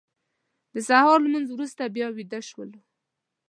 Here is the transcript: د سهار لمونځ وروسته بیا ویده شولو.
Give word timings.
د 0.73 0.75
سهار 0.87 1.19
لمونځ 1.23 1.47
وروسته 1.51 1.93
بیا 1.95 2.07
ویده 2.11 2.39
شولو. 2.49 2.79